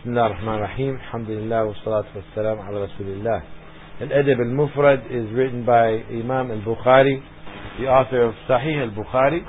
[0.00, 3.42] بسم الله الرحمن الرحيم الحمد لله والصلاة والسلام على رسول الله
[4.00, 7.16] Al-Adab al-Mufrad is written by Imam al-Bukhari,
[7.80, 9.40] the author of Sahih al-Bukhari,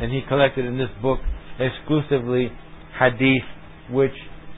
[0.00, 1.20] and he collected in this book
[1.58, 2.52] exclusively
[2.98, 3.42] hadith
[3.90, 4.12] which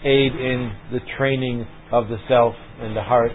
[0.04, 3.30] aid in the training of the self and the heart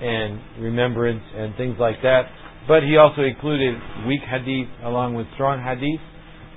[0.00, 2.22] and remembrance and things like that.
[2.66, 3.74] But he also included
[4.06, 6.00] weak hadith along with strong hadith.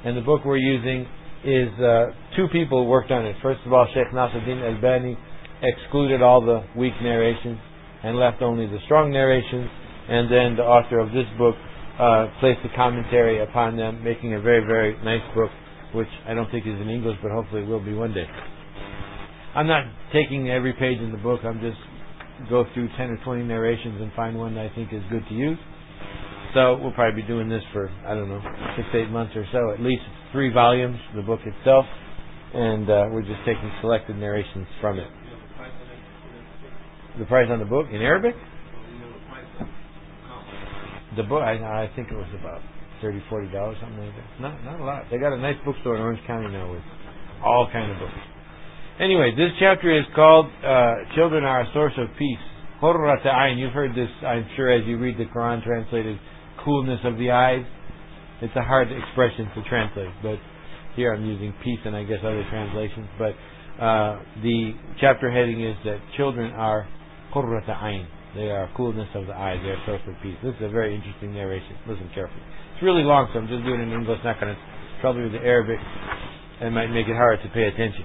[0.05, 1.07] And the book we're using
[1.44, 3.36] is uh, two people worked on it.
[3.42, 5.16] First of all, Sheikh Nasruddin Albani
[5.62, 7.58] excluded all the weak narrations
[8.02, 9.68] and left only the strong narrations.
[10.08, 11.54] And then the author of this book
[11.98, 15.50] uh, placed a commentary upon them, making a very, very nice book,
[15.94, 18.26] which I don't think is in English, but hopefully it will be one day.
[19.54, 21.40] I'm not taking every page in the book.
[21.44, 21.78] I'm just
[22.48, 25.34] go through 10 or 20 narrations and find one that I think is good to
[25.34, 25.58] use.
[26.54, 28.40] So we'll probably be doing this for, I don't know,
[28.76, 29.70] six, eight months or so.
[29.72, 30.02] At least
[30.32, 31.84] three volumes, the book itself,
[32.54, 35.08] and uh, we're just taking selected narrations from it.
[37.18, 38.34] The price on the book in Arabic?
[41.16, 42.62] The book, I, I think it was about
[43.02, 44.40] thirty, forty dollars, something like that.
[44.40, 45.04] Not, not a lot.
[45.10, 46.82] They got a nice bookstore in Orange County now with
[47.44, 48.14] all kind of books.
[49.00, 52.38] Anyway, this chapter is called uh, "Children Are a Source of Peace."
[52.80, 56.16] You've heard this, I'm sure, as you read the Quran translated,
[56.64, 57.64] "coolness of the eyes."
[58.40, 60.38] It's a hard expression to translate, but
[60.94, 63.08] here I'm using peace and I guess other translations.
[63.18, 63.34] But
[63.82, 66.86] uh, the chapter heading is that children are
[67.34, 68.06] qurrat ayn.
[68.34, 69.58] They are coolness of the eyes.
[69.62, 70.36] They are source of peace.
[70.42, 71.74] This is a very interesting narration.
[71.88, 72.42] Listen carefully.
[72.74, 74.18] It's really long, so I'm just doing it in English.
[74.22, 74.60] Not going to
[75.00, 75.80] trouble you with the Arabic.
[76.60, 78.04] It might make it hard to pay attention.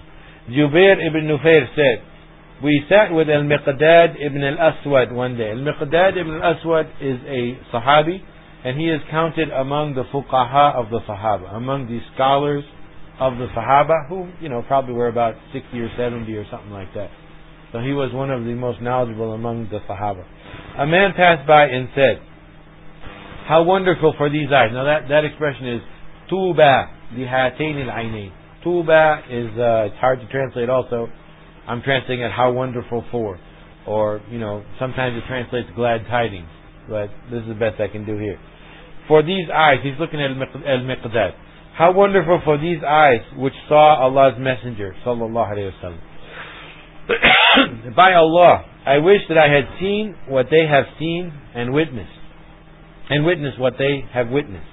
[0.50, 2.06] Jubair ibn Nufair said,
[2.64, 5.52] we sat with Al-Miqdad ibn al-Aswad one day.
[5.52, 8.22] Al-Miqdad ibn al-Aswad is a Sahabi,
[8.64, 12.64] and he is counted among the fuqaha of the Sahaba, among the scholars
[13.20, 16.94] of the Sahaba, who, you know, probably were about 60 or 70 or something like
[16.96, 17.10] that.
[17.74, 20.24] So he was one of the most knowledgeable among the Sahaba.
[20.80, 22.22] A man passed by and said,
[23.48, 24.70] How wonderful for these eyes.
[24.72, 25.82] Now that, that expression is
[26.30, 28.32] Tuba lihatain al-ainain.
[28.64, 31.10] Tuba is, uh, it's hard to translate also.
[31.68, 33.40] I'm translating it how wonderful for.
[33.86, 36.48] Or, you know, sometimes it translates glad tidings.
[36.88, 38.40] But this is the best I can do here.
[39.08, 41.32] For these eyes, he's looking at al-Miqdad.
[41.76, 46.00] How wonderful for these eyes which saw Allah's Messenger, sallallahu alayhi wasallam.
[47.96, 52.12] By Allah, I wish that I had seen what they have seen and witnessed,
[53.10, 54.68] and witnessed what they have witnessed.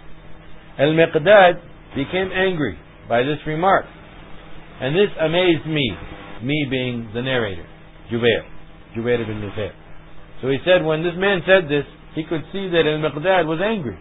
[0.79, 1.61] Al-Miqdad
[1.97, 3.87] became angry by this remark,
[4.81, 5.91] and this amazed me,
[6.43, 7.67] me being the narrator,
[8.13, 8.45] Jubair,
[8.97, 9.73] Jubair ibn Nufair.
[10.41, 13.99] So he said, when this man said this, he could see that Al-Miqdad was angry.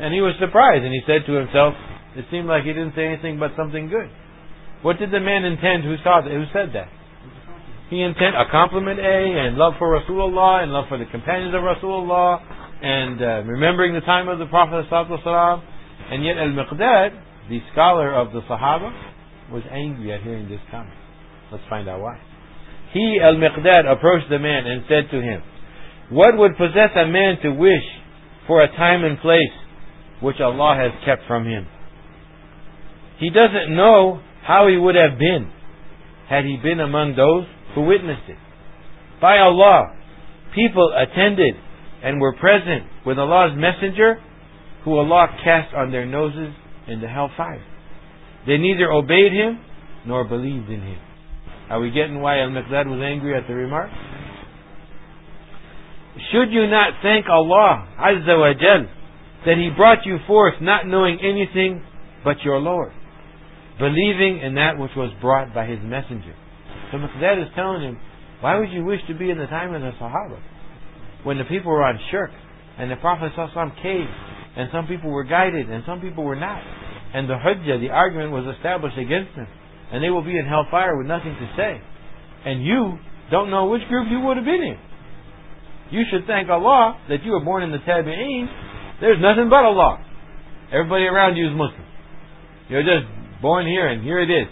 [0.00, 1.74] And he was surprised, and he said to himself,
[2.14, 4.10] it seemed like he didn't say anything but something good.
[4.82, 6.88] What did the man intend who saw that, who said that?
[7.90, 11.62] He intend a compliment A and love for Rasulullah and love for the companions of
[11.62, 12.42] Rasulullah
[12.82, 15.62] and uh, remembering the time of the Prophet ﷺ.
[16.10, 18.92] And yet Al-Miqdad, the scholar of the Sahaba,
[19.50, 20.94] was angry at hearing this comment.
[21.50, 22.20] Let's find out why.
[22.92, 25.42] He, Al-Miqdad, approached the man and said to him,
[26.10, 27.84] What would possess a man to wish
[28.46, 29.54] for a time and place
[30.20, 31.66] which Allah has kept from him?
[33.18, 35.50] He doesn't know how he would have been
[36.28, 38.36] had he been among those who witnessed it.
[39.20, 39.94] By Allah,
[40.54, 41.54] people attended
[42.02, 44.20] and were present with Allah's messenger
[44.84, 46.54] who Allah cast on their noses
[46.86, 47.64] in the hellfire.
[48.46, 49.60] They neither obeyed him
[50.06, 50.98] nor believed in him.
[51.70, 53.90] Are we getting why Al-Miqdad was angry at the remark?
[56.32, 58.86] Should you not thank Allah Azza wa Jal
[59.46, 61.82] that He brought you forth not knowing anything
[62.24, 62.92] but your Lord,
[63.78, 66.34] believing in that which was brought by His messenger?
[66.90, 68.00] So Miqdad is telling him,
[68.40, 70.38] why would you wish to be in the time of the Sahaba?
[71.24, 72.30] When the people were on shirk,
[72.78, 73.32] and the Prophet
[73.82, 74.08] came,
[74.56, 76.62] and some people were guided, and some people were not.
[77.14, 79.48] And the hujjah, the argument was established against them.
[79.92, 81.80] And they will be in hellfire with nothing to say.
[82.44, 82.98] And you
[83.30, 84.78] don't know which group you would have been in.
[85.90, 88.46] You should thank Allah that you were born in the Tabi'een.
[89.00, 90.04] There's nothing but Allah.
[90.72, 91.86] Everybody around you is Muslim.
[92.68, 93.06] You're just
[93.40, 94.48] born here and here it is.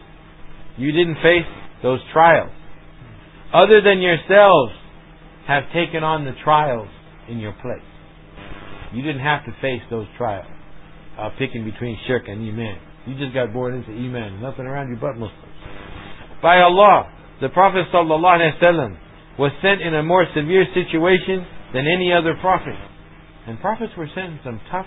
[0.77, 1.49] You didn't face
[1.83, 2.53] those trials.
[3.53, 4.73] Other than yourselves
[5.47, 6.89] have taken on the trials
[7.29, 7.85] in your place.
[8.93, 10.47] You didn't have to face those trials,
[11.19, 12.79] uh, picking between shirk and iman.
[13.07, 14.41] You just got born into iman.
[14.41, 15.33] Nothing around you but Muslims.
[16.43, 18.99] By Allah, the Prophet ﷺ
[19.39, 22.75] was sent in a more severe situation than any other prophet.
[23.47, 24.87] And prophets were sent in some tough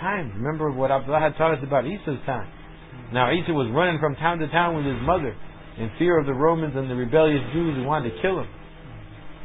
[0.00, 0.32] times.
[0.34, 2.50] Remember what Abdullah had taught us about Isa's time.
[3.12, 5.34] Now Isa was running from town to town with his mother
[5.78, 8.48] in fear of the Romans and the rebellious Jews who wanted to kill him.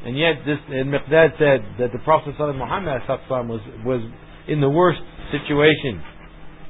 [0.06, 3.02] And yet, this and Miqdad said that the Prophet Muhammad
[3.50, 4.02] was was
[4.48, 5.02] in the worst
[5.32, 6.02] situation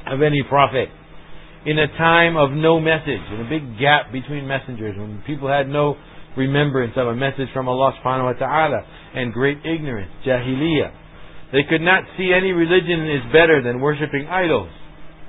[0.08, 0.88] of any prophet,
[1.66, 5.68] in a time of no message, in a big gap between messengers, when people had
[5.68, 5.98] no
[6.38, 8.80] remembrance of a message from Allah Subhanahu wa Taala,
[9.16, 11.05] and great ignorance, jahiliyyah.
[11.52, 14.70] They could not see any religion is better than worshipping idols.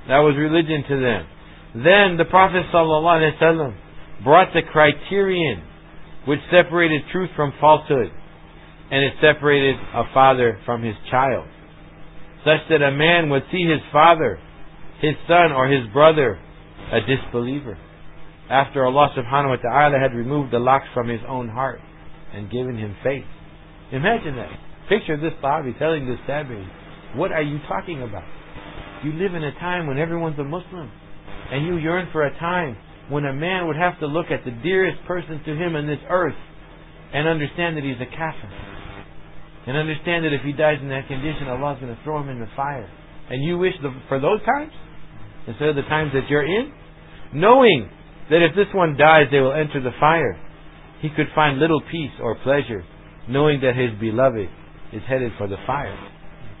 [0.07, 1.27] That was religion to them.
[1.75, 3.75] Then the Prophet ﷺ
[4.23, 5.63] brought the criterion
[6.25, 8.11] which separated truth from falsehood,
[8.91, 11.47] and it separated a father from his child,
[12.43, 14.39] such that a man would see his father,
[14.99, 16.39] his son, or his brother
[16.91, 17.77] a disbeliever,
[18.49, 21.79] after Allah subhanahu wa ta'ala had removed the locks from his own heart
[22.33, 23.25] and given him faith.
[23.91, 24.51] Imagine that.
[24.89, 26.63] Picture this Sahabi telling this Tabi,
[27.15, 28.23] what are you talking about?
[29.03, 30.89] You live in a time when everyone's a Muslim,
[31.51, 32.77] and you yearn for a time
[33.09, 35.99] when a man would have to look at the dearest person to him on this
[36.09, 36.35] earth
[37.13, 38.51] and understand that he's a kafir.
[39.67, 42.39] And understand that if he dies in that condition, Allah's going to throw him in
[42.39, 42.89] the fire.
[43.29, 44.71] And you wish the, for those times
[45.47, 46.71] instead of the times that you're in,
[47.33, 47.89] knowing
[48.29, 50.39] that if this one dies, they will enter the fire.
[51.01, 52.83] He could find little peace or pleasure,
[53.27, 54.47] knowing that his beloved
[54.92, 55.96] is headed for the fire.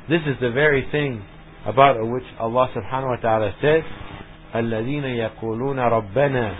[0.08, 1.22] This is the very thing
[1.66, 3.84] about which Allah subhanahu wa ta'ala says,
[4.54, 6.54] الذين يقولون ربنا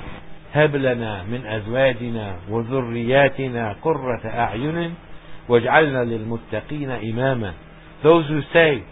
[0.52, 4.94] هب لنا من أزواجنا وذرياتنا قرة أعين
[5.48, 7.52] واجعلنا للمتقين إماما
[8.02, 8.84] Those who say,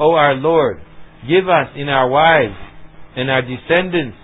[0.00, 0.80] O our Lord,
[1.28, 2.56] give us in our wives
[3.16, 4.16] and our descendants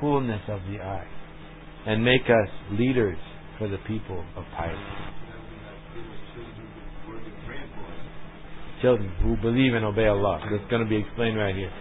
[0.00, 1.06] coolness of the eye
[1.86, 3.18] and make us leaders
[3.58, 4.78] for the people of piety.
[8.85, 10.45] Children who believe and obey Allah.
[10.45, 11.73] That's going to be explained right here.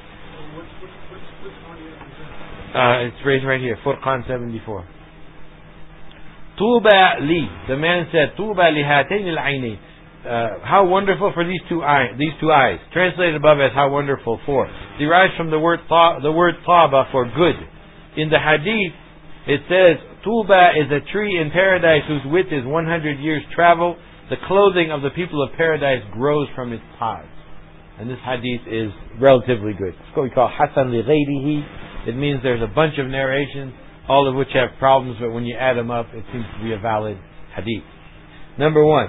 [2.72, 4.88] Uh, it's raised right here, Furqan 74.
[6.56, 7.44] Tuba li.
[7.68, 12.16] The man said, Tuba li hatain al uh, how wonderful for these two eyes.
[12.18, 14.66] These two eyes, translated above as how wonderful for,
[14.98, 15.80] derives from the word
[16.22, 17.56] the word taba for good.
[18.16, 18.96] In the hadith,
[19.46, 23.96] it says tuba is a tree in paradise whose width is 100 years travel.
[24.30, 27.28] The clothing of the people of paradise grows from its pods.
[27.98, 28.90] And this hadith is
[29.20, 29.94] relatively good.
[29.94, 31.64] It's what we call hasan li
[32.06, 33.72] It means there's a bunch of narrations,
[34.08, 36.72] all of which have problems, but when you add them up, it seems to be
[36.72, 37.18] a valid
[37.54, 37.84] hadith.
[38.58, 39.08] Number one,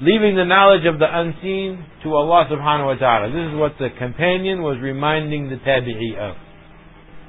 [0.00, 3.32] leaving the knowledge of the unseen to Allah subhanahu wa ta'ala.
[3.32, 6.36] This is what the companion was reminding the tabi'i of.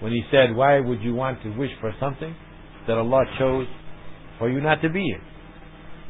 [0.01, 2.35] When he said, why would you want to wish for something
[2.87, 3.67] that Allah chose
[4.39, 5.15] for you not to be?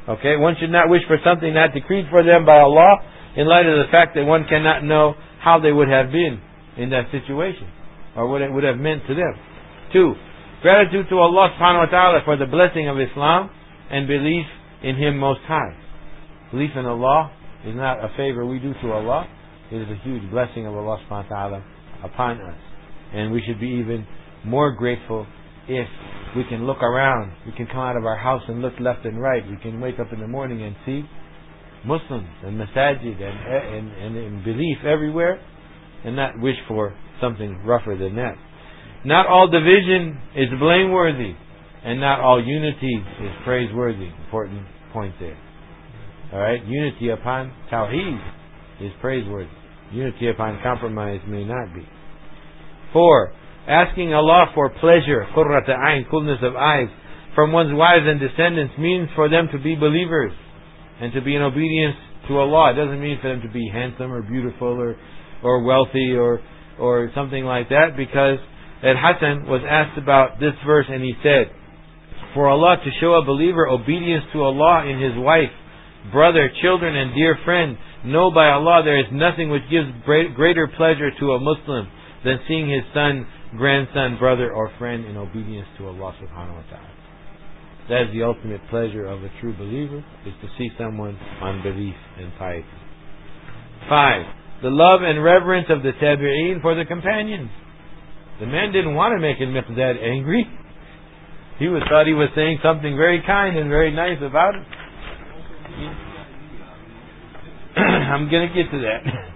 [0.07, 2.97] Okay, one should not wish for something not decreed for them by Allah
[3.35, 6.39] in light of the fact that one cannot know how they would have been
[6.77, 7.67] in that situation
[8.15, 9.33] or what it would have meant to them.
[9.91, 10.13] Two,
[10.61, 13.49] gratitude to Allah subhanahu wa ta'ala for the blessing of Islam
[13.89, 14.45] and belief
[14.83, 15.75] in Him Most High.
[16.51, 17.31] Belief in Allah
[17.65, 19.27] is not a favor we do to Allah.
[19.71, 21.63] It is a huge blessing of Allah subhanahu wa ta'ala
[22.03, 22.57] upon us.
[23.13, 24.05] And we should be even
[24.45, 25.25] more grateful
[25.67, 25.87] if
[26.35, 27.31] we can look around.
[27.45, 29.43] We can come out of our house and look left and right.
[29.49, 31.03] We can wake up in the morning and see
[31.85, 35.39] Muslims and masajid and, and, and, belief everywhere
[36.03, 38.35] and not wish for something rougher than that.
[39.05, 41.33] Not all division is blameworthy
[41.83, 44.09] and not all unity is praiseworthy.
[44.25, 45.37] Important point there.
[46.33, 46.65] Alright?
[46.65, 48.19] Unity upon Tawheed
[48.81, 49.49] is praiseworthy.
[49.93, 51.87] Unity upon compromise may not be.
[52.91, 53.33] Four,
[53.67, 56.87] asking Allah for pleasure, qurrat ayn, coolness of eyes,
[57.33, 60.31] from one's wives and descendants means for them to be believers
[61.01, 61.95] and to be in obedience
[62.27, 62.71] to Allah.
[62.71, 64.95] It doesn't mean for them to be handsome or beautiful or,
[65.43, 66.39] or wealthy or,
[66.79, 68.39] or something like that because
[68.83, 71.51] Al Hassan was asked about this verse and he said,
[72.33, 75.51] For Allah to show a believer obedience to Allah in his wife
[76.11, 81.09] brother, children, and dear friend, know by Allah there is nothing which gives greater pleasure
[81.19, 81.87] to a Muslim
[82.23, 83.25] than seeing his son,
[83.57, 86.95] grandson, brother, or friend in obedience to Allah subhanahu wa ta'ala.
[87.89, 91.95] That is the ultimate pleasure of a true believer, is to see someone on belief
[92.17, 92.65] and piety.
[93.87, 94.25] Five,
[94.63, 97.51] the love and reverence of the tabi'een for the companions.
[98.39, 100.45] The man didn't want to make Miqdad angry.
[101.59, 104.63] He was, thought he was saying something very kind and very nice about it.
[107.79, 109.31] I'm going to get to that.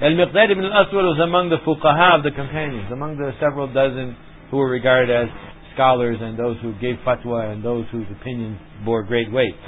[0.00, 4.14] Al-Miqdad ibn al-Aswad was among the fuqaha of the companions, among the several dozen
[4.48, 5.26] who were regarded as
[5.74, 9.58] scholars and those who gave fatwa and those whose opinions bore great weight.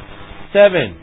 [0.54, 0.94] Seven,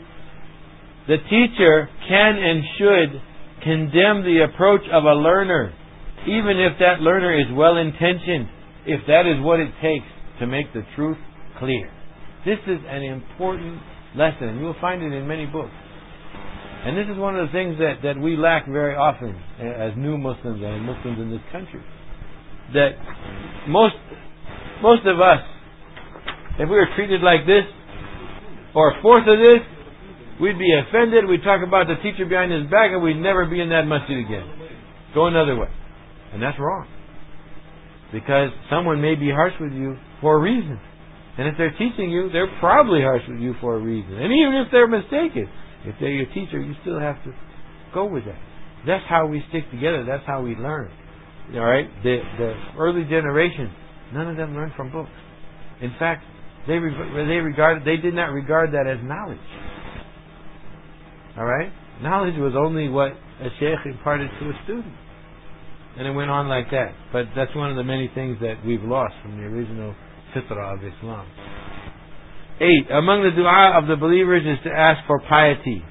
[1.08, 3.20] the teacher can and should
[3.60, 5.76] condemn the approach of a learner,
[6.24, 8.48] even if that learner is well intentioned,
[8.86, 10.08] if that is what it takes
[10.40, 11.18] to make the truth
[11.58, 11.92] clear.
[12.46, 13.76] This is an important
[14.16, 15.76] lesson, and you will find it in many books.
[16.84, 20.16] And this is one of the things that, that we lack very often as new
[20.16, 21.82] Muslims and Muslims in this country.
[22.72, 22.94] That
[23.66, 23.96] most
[24.82, 25.42] most of us,
[26.58, 27.66] if we were treated like this,
[28.74, 29.62] or a fourth of this,
[30.40, 33.60] we'd be offended, we'd talk about the teacher behind his back, and we'd never be
[33.60, 34.46] in that masjid again.
[35.14, 35.68] Go another way.
[36.32, 36.86] And that's wrong.
[38.12, 40.78] Because someone may be harsh with you for a reason.
[41.38, 44.14] And if they're teaching you, they're probably harsh with you for a reason.
[44.14, 45.48] And even if they're mistaken,
[45.84, 47.32] if they're your teacher, you still have to
[47.94, 48.38] go with that.
[48.86, 50.04] That's how we stick together.
[50.04, 50.90] That's how we learn.
[51.54, 51.88] All right.
[52.02, 53.72] The the early generation,
[54.12, 55.10] none of them learned from books.
[55.80, 56.24] In fact,
[56.66, 59.38] they they regarded they did not regard that as knowledge.
[61.36, 61.72] All right.
[62.02, 64.94] Knowledge was only what a sheikh imparted to a student,
[65.96, 66.94] and it went on like that.
[67.12, 69.94] But that's one of the many things that we've lost from the original
[70.34, 71.26] fitrah of Islam.
[72.60, 75.82] Eight, among the dua of the believers is to ask for piety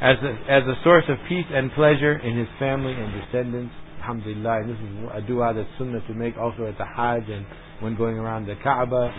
[0.00, 3.72] as a, as a source of peace and pleasure in his family and descendants.
[4.00, 4.64] Alhamdulillah.
[4.66, 7.46] This is a dua that's sunnah to make also at the Hajj and
[7.80, 9.12] when going around the Kaaba.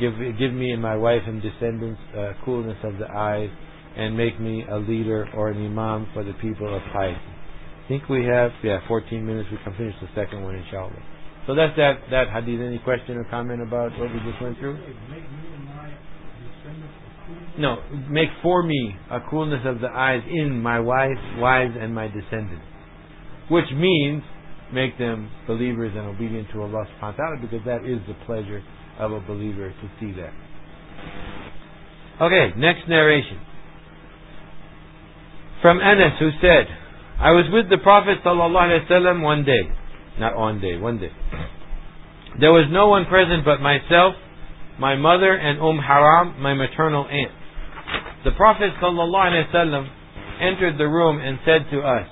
[0.00, 3.50] Give, give me and my wife and descendants uh, coolness of the eyes
[3.96, 7.16] and make me a leader or an imam for the people of piety.
[7.16, 9.48] I think we have, yeah, 14 minutes.
[9.50, 10.92] We can finish the second one, inshallah.
[11.46, 12.60] So that's that, that hadith.
[12.60, 14.76] Any question or comment about what we just went through?
[17.58, 22.06] No, make for me a coolness of the eyes in my wife, wives, and my
[22.08, 22.64] descendants.
[23.48, 24.22] Which means
[24.72, 28.62] make them believers and obedient to Allah subhanahu wa ta'ala because that is the pleasure
[28.98, 30.32] of a believer to see that.
[32.20, 33.38] Okay, next narration.
[35.62, 36.66] From Anas who said,
[37.18, 39.62] I was with the Prophet ﷺ one day.
[40.18, 41.10] Not on day, one day.
[42.40, 44.14] There was no one present but myself,
[44.78, 47.32] my mother, and Umm Haram, my maternal aunt.
[48.26, 49.86] The Prophet ﷺ
[50.42, 52.10] entered the room and said to us,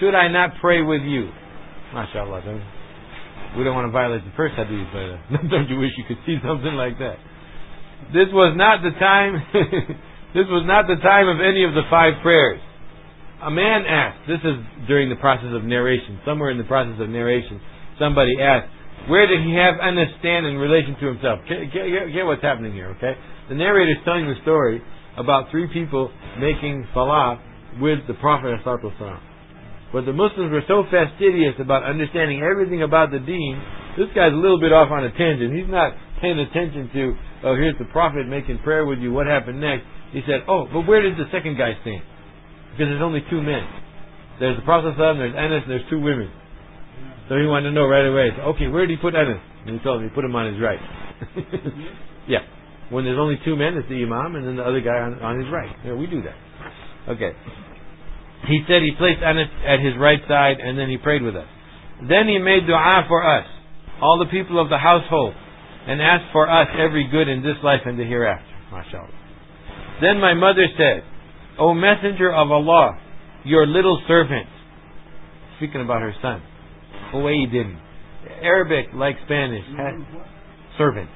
[0.00, 1.28] Should I not pray with you?
[1.92, 2.40] MashaAllah.
[2.40, 2.64] Don't,
[3.52, 6.24] we don't want to violate the first hadith, but uh, don't you wish you could
[6.24, 7.20] see something like that?
[8.16, 9.36] This was not the time.
[10.32, 12.64] this was not the time of any of the five prayers.
[13.44, 14.24] A man asked.
[14.24, 14.56] This is
[14.88, 16.16] during the process of narration.
[16.24, 17.60] Somewhere in the process of narration,
[18.00, 18.72] somebody asked,
[19.12, 19.76] "Where did he have
[20.16, 23.12] stand in relation to himself?" Get, get, get what's happening here, okay?
[23.52, 24.80] The narrator is telling the story
[25.16, 27.40] about three people making salah
[27.80, 33.60] with the Prophet But the Muslims were so fastidious about understanding everything about the deen,
[33.96, 35.56] this guy's a little bit off on a tangent.
[35.56, 37.02] He's not paying attention to,
[37.44, 39.84] oh, here's the Prophet making prayer with you, what happened next?
[40.12, 42.02] He said, oh, but where did the second guy stand?
[42.72, 43.64] Because there's only two men.
[44.38, 46.30] There's the Prophet there's Anas, and there's two women.
[47.28, 48.30] So he wanted to know right away.
[48.54, 49.40] Okay, where did he put Anas?
[49.66, 50.78] And he told me, he put him on his right.
[52.28, 52.44] yeah.
[52.90, 55.40] When there's only two men, it's the imam, and then the other guy on, on
[55.40, 55.74] his right.
[55.84, 56.36] Yeah, we do that.
[57.10, 57.32] Okay.
[58.46, 61.48] He said he placed Anas at his right side, and then he prayed with us.
[62.08, 63.46] Then he made dua for us,
[64.00, 65.34] all the people of the household,
[65.86, 68.46] and asked for us every good in this life and the hereafter.
[68.70, 70.00] MashaAllah.
[70.00, 71.02] Then my mother said,
[71.58, 73.00] O Messenger of Allah,
[73.44, 74.46] your little servant,
[75.56, 76.42] speaking about her son,
[77.14, 77.78] Uwaydin,
[78.42, 79.64] Arabic like Spanish,
[80.76, 81.08] servant.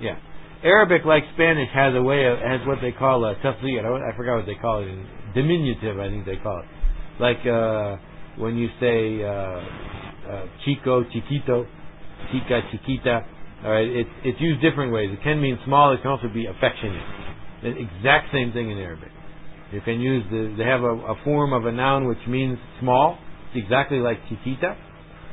[0.00, 0.18] Yeah.
[0.64, 3.82] Arabic, like Spanish, has a way of has what they call a tafsir.
[3.82, 5.34] I forgot what they call it.
[5.34, 6.68] Diminutive, I think they call it.
[7.20, 7.96] Like uh,
[8.38, 11.66] when you say uh, uh, chico, chiquito,
[12.30, 13.26] chica, chiquita.
[13.64, 15.10] All right, it's it's used different ways.
[15.12, 15.92] It can mean small.
[15.94, 17.02] It can also be affectionate.
[17.62, 19.10] The exact same thing in Arabic.
[19.72, 23.18] You can use the they have a, a form of a noun which means small.
[23.52, 24.76] It's exactly like chiquita,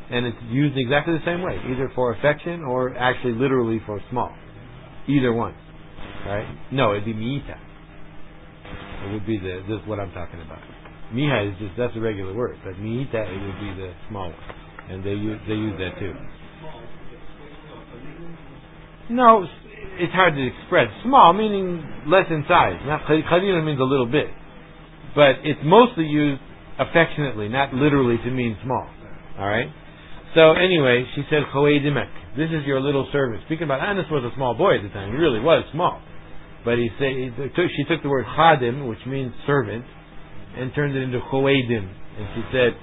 [0.09, 4.33] and it's used exactly the same way, either for affection or actually literally for small.
[5.09, 5.55] Either one.
[6.25, 6.45] Right?
[6.71, 7.57] No, it'd be miita.
[9.05, 10.59] It would be the this is what I'm talking about.
[11.13, 14.39] Miha is just that's a regular word, but miita it would be the small one,
[14.89, 16.13] and they use they use that too.
[19.09, 19.47] No,
[19.97, 20.87] it's hard to express.
[21.03, 22.79] Small meaning less in size.
[22.85, 24.27] Not khalila means a little bit,
[25.15, 26.41] but it's mostly used
[26.77, 28.87] affectionately, not literally to mean small.
[29.39, 29.71] All right.
[30.35, 32.18] So anyway, she said Khawaydimek.
[32.37, 33.41] This is your little servant.
[33.45, 35.11] Speaking about ah, Anas was a small boy at the time.
[35.11, 36.01] He really was small.
[36.65, 39.85] But he said he took, she took the word Khadim, which means servant,
[40.57, 41.85] and turned it into Khawaydim.
[42.19, 42.75] And she said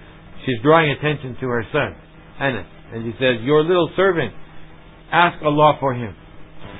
[0.44, 1.94] she's drawing attention to her son,
[2.40, 2.66] Anas.
[2.92, 4.32] And she says, Your little servant,
[5.12, 6.14] ask Allah for him.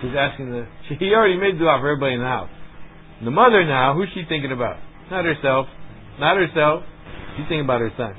[0.03, 2.51] She's asking the she, he already made dua for everybody in the house.
[3.23, 4.77] The mother now, who's she thinking about?
[5.11, 5.67] Not herself.
[6.19, 6.83] Not herself.
[7.37, 8.15] She's thinking about her son.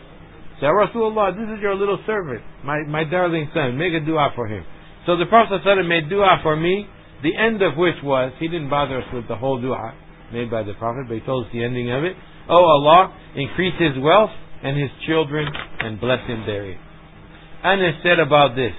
[0.59, 3.77] Say, Rasulullah, this is your little servant, my, my darling son.
[3.77, 4.65] Make a dua for him.
[5.05, 6.87] So the Prophet made dua for me,
[7.21, 9.93] the end of which was, he didn't bother us with the whole dua
[10.33, 12.15] made by the Prophet, but he told us the ending of it.
[12.49, 14.31] Oh Allah, increase his wealth
[14.63, 15.47] and his children
[15.79, 16.79] and bless him therein.
[17.63, 18.73] Anas said about this,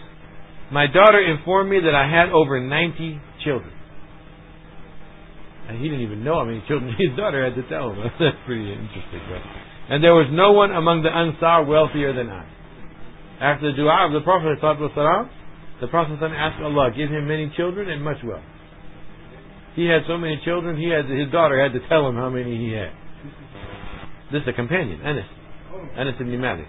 [0.72, 3.72] my daughter informed me that I had over 90 children.
[5.68, 7.98] And he didn't even know how many children his daughter had to tell him.
[8.20, 9.67] That's pretty interesting, right?
[9.88, 12.44] And there was no one among the Ansar wealthier than I.
[13.40, 18.02] After the dua of the Prophet the Prophet asked Allah, give him many children and
[18.02, 18.44] much wealth.
[19.74, 22.56] He had so many children, he had his daughter had to tell him how many
[22.58, 22.90] he had.
[24.32, 25.24] This is a companion, Anas.
[25.96, 26.66] Anas ibn Malik.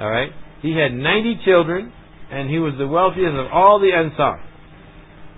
[0.00, 0.32] Alright?
[0.62, 1.92] He had 90 children,
[2.32, 4.42] and he was the wealthiest of all the Ansar.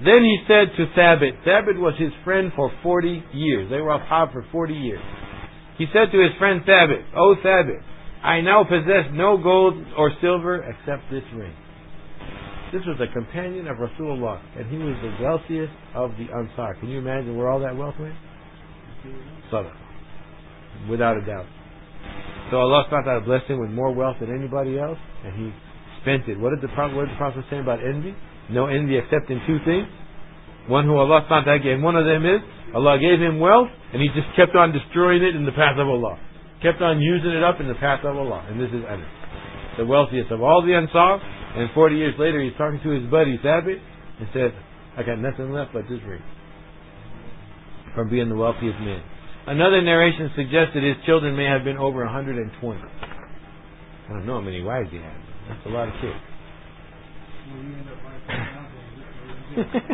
[0.05, 3.69] Then he said to Thabit, Thabit was his friend for 40 years.
[3.69, 5.03] They were ashab for 40 years.
[5.81, 7.81] He said to his friend Thabit, O Thabit,
[8.23, 11.57] I now possess no gold or silver except this ring.
[12.71, 16.75] This was a companion of Rasulullah, and he was the wealthiest of the Ansar.
[16.81, 18.13] Can you imagine where all that wealth went?
[19.51, 19.73] Sadaqah.
[20.91, 21.47] Without a doubt.
[22.51, 25.51] So Allah SWT blessed him with more wealth than anybody else, and he
[26.03, 26.39] spent it.
[26.39, 28.15] What did the what did the Prophet say about envy?
[28.51, 29.89] No envy except in two things.
[30.69, 32.41] One who Allah SWT gave, one of them is
[32.75, 35.89] Allah gave him wealth, and he just kept on destroying it in the path of
[35.89, 36.19] Allah.
[36.63, 38.47] Kept on using it up in the path of Allah.
[38.49, 39.09] And this is Anas.
[39.79, 41.19] The wealthiest of all the Ansar.
[41.57, 43.81] And 40 years later, he's talking to his buddy Thabit
[44.21, 44.53] and says,
[44.97, 46.23] I got nothing left but this ring.
[47.95, 49.03] From being the wealthiest man.
[49.47, 52.55] Another narration suggests that his children may have been over 120.
[52.79, 55.17] I don't know how many wives he had.
[55.49, 56.15] That's a lot of kids.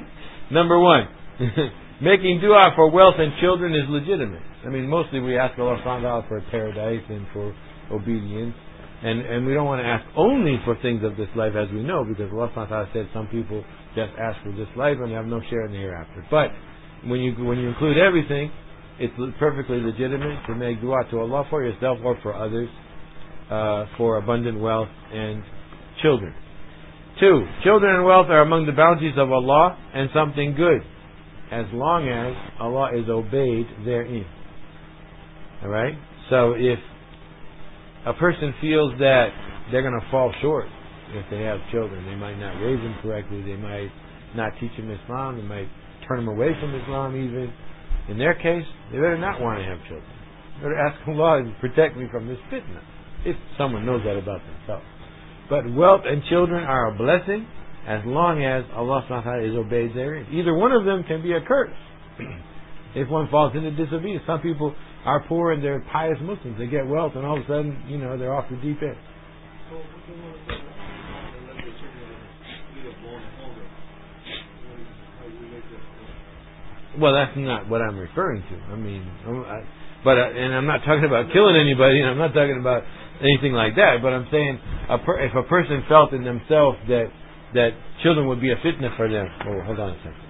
[0.50, 1.08] Number one.
[2.02, 4.42] Making dua for wealth and children is legitimate.
[4.66, 7.54] I mean, mostly we ask Allah subhanahu for paradise and for
[7.90, 8.54] obedience.
[9.02, 11.82] And, and we don't want to ask only for things of this life as we
[11.82, 15.40] know, because Allah subhanahu said some people just ask for this life and have no
[15.48, 16.26] share in the hereafter.
[16.30, 16.52] But
[17.08, 18.50] when you, when you include everything,
[18.98, 22.68] it's perfectly legitimate to make dua to Allah for yourself or for others,
[23.50, 25.42] uh, for abundant wealth and
[26.02, 26.34] children.
[27.20, 30.82] Two, children and wealth are among the bounties of Allah and something good
[31.50, 34.26] as long as Allah is obeyed therein.
[35.62, 35.94] Alright?
[36.28, 36.78] So if
[38.04, 39.28] a person feels that
[39.70, 40.66] they're going to fall short
[41.14, 43.88] if they have children, they might not raise them correctly, they might
[44.34, 45.68] not teach them Islam, they might
[46.08, 47.52] turn them away from Islam even.
[48.08, 50.12] In their case, they better not want to have children.
[50.58, 52.82] They better ask Allah to protect me from this fitna,
[53.24, 54.84] if someone knows that about themselves.
[55.49, 57.47] But wealth and children are a blessing,
[57.87, 60.26] as long as Allah subhanahu is obeyed therein.
[60.35, 61.71] Either one of them can be a curse
[62.95, 64.25] if one falls into disobedience.
[64.26, 66.59] Some people are poor and they're pious Muslims.
[66.59, 68.97] They get wealth and all of a sudden, you know, they're off the deep end.
[76.99, 78.56] Well, that's not what I'm referring to.
[78.73, 79.63] I mean, I,
[80.02, 82.82] but uh, and I'm not talking about killing anybody, and I'm not talking about
[83.20, 83.98] anything like that.
[84.02, 84.58] But I'm saying,
[84.90, 87.10] a per, if a person felt in themselves that
[87.54, 87.70] that
[88.02, 89.26] children would be a fitna for them.
[89.46, 90.26] Oh, hold on a second.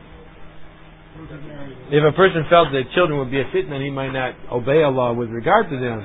[1.91, 5.15] If a person felt that children would be a fitna he might not obey Allah
[5.15, 6.05] with regard to them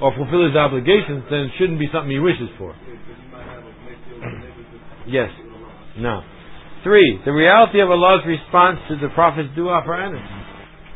[0.00, 2.74] or fulfill his obligations, then it shouldn't be something he wishes for.
[5.06, 5.28] yes.
[5.98, 6.22] No.
[6.84, 10.20] Three, the reality of Allah's response to the Prophet's dua for Anas.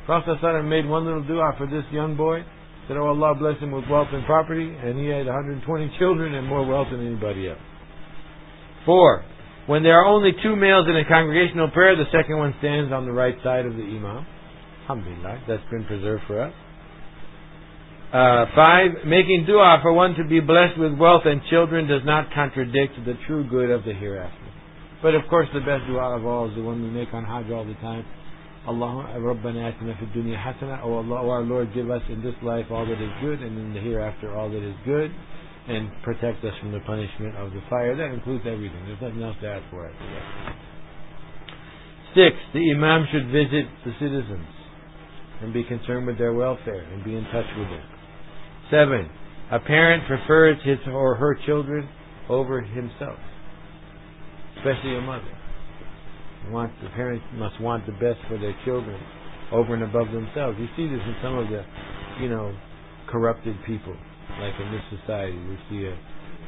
[0.06, 2.44] Prophet made one little dua for this young boy.
[2.90, 5.62] Said, Oh Allah bless him with wealth and property, and he had 120
[5.96, 7.62] children and more wealth than anybody else.
[8.84, 9.22] Four,
[9.68, 13.06] when there are only two males in a congregational prayer, the second one stands on
[13.06, 14.26] the right side of the imam.
[14.82, 16.52] Alhamdulillah, that's been preserved for us.
[18.12, 22.34] Uh, five, making dua for one to be blessed with wealth and children does not
[22.34, 24.50] contradict the true good of the hereafter.
[25.00, 27.52] But of course, the best dua of all is the one we make on Hajj
[27.52, 28.04] all the time.
[28.66, 30.80] Allah, Rabbana atina fid dunya hasana.
[30.82, 33.58] Oh Allah, oh our Lord, give us in this life all that is good, and
[33.58, 35.10] in the hereafter all that is good
[35.68, 37.96] and protect us from the punishment of the fire.
[37.96, 38.80] That includes everything.
[38.86, 40.56] There's nothing else to ask for after that.
[42.14, 44.48] Six, the Imam should visit the citizens
[45.42, 47.86] and be concerned with their welfare and be in touch with them.
[48.70, 49.08] Seven,
[49.52, 51.88] a parent prefers his or her children
[52.28, 53.18] over himself,
[54.58, 55.39] especially a mother.
[56.48, 58.98] Want, the parents must want the best for their children
[59.52, 60.56] over and above themselves.
[60.58, 61.64] You see this in some of the,
[62.20, 62.56] you know,
[63.08, 63.96] corrupted people
[64.38, 65.96] like in this society, we see a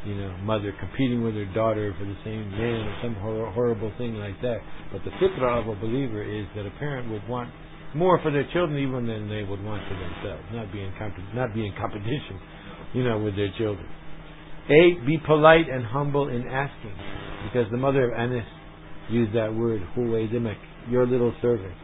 [0.06, 3.92] you know mother competing with her daughter for the same man or some hor- horrible
[3.98, 4.58] thing like that.
[4.92, 7.50] But the fitrah of a believer is that a parent would want
[7.94, 11.34] more for their children even than they would want for themselves, not be in comp-
[11.34, 12.38] not be in competition,
[12.94, 13.86] you know, with their children.
[14.70, 16.94] Eight, be polite and humble in asking.
[17.42, 18.46] Because the mother of Anas
[19.10, 20.56] use that word, Khawaydimek,
[20.88, 21.74] your little servant.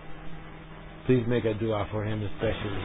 [1.07, 2.85] Please make a dua for him especially.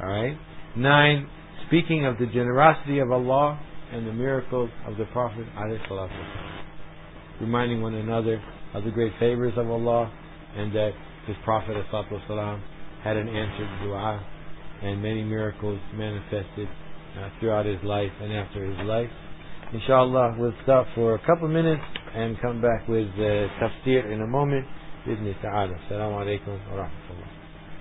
[0.00, 0.36] Alright?
[0.76, 1.28] Nine,
[1.68, 3.60] speaking of the generosity of Allah
[3.92, 5.46] and the miracles of the Prophet
[7.40, 8.42] reminding one another
[8.74, 10.12] of the great favors of Allah
[10.56, 10.90] and that
[11.26, 11.76] his Prophet
[13.04, 14.24] had an answered dua
[14.82, 16.68] and many miracles manifested
[17.18, 19.10] uh, throughout his life and after his life.
[19.72, 21.82] Inshallah, we'll stop for a couple minutes
[22.15, 24.65] and come back with uh, tafsir in a moment.
[25.07, 27.27] بإذن تعالى السلام عليكم ورحمة الله